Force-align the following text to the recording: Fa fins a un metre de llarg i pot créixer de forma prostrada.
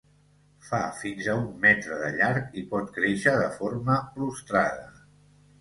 Fa 0.69 0.79
fins 1.01 1.27
a 1.33 1.35
un 1.41 1.43
metre 1.67 1.99
de 1.99 2.09
llarg 2.17 2.57
i 2.63 2.65
pot 2.73 2.89
créixer 2.97 3.37
de 3.43 3.53
forma 3.59 4.03
prostrada. 4.17 4.93